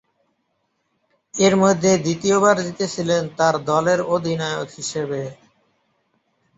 এর 1.33 1.53
মধ্যে 1.55 1.91
দ্বিতীয়বার 1.97 2.55
জিতেছিলেন 2.65 3.23
তার 3.37 3.55
দলের 3.69 3.99
অধিনায়ক 4.15 4.69
হিসেবে। 4.71 5.21